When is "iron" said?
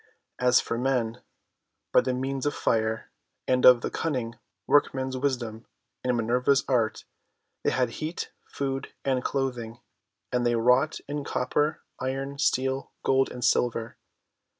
11.99-12.39